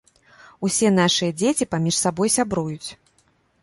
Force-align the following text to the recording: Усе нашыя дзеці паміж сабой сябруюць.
Усе 0.69 0.87
нашыя 0.95 1.37
дзеці 1.43 1.69
паміж 1.77 1.95
сабой 2.03 2.29
сябруюць. 2.41 2.89